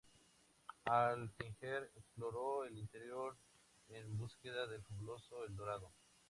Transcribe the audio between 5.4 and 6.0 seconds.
El Dorado.